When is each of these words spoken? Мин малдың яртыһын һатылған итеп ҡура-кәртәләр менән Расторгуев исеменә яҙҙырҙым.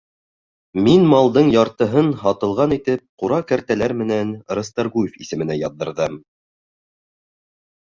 Мин 0.85 1.03
малдың 1.11 1.51
яртыһын 1.55 2.09
һатылған 2.21 2.73
итеп 2.79 3.05
ҡура-кәртәләр 3.25 3.95
менән 4.01 4.33
Расторгуев 4.61 5.23
исеменә 5.27 5.61
яҙҙырҙым. 5.61 6.19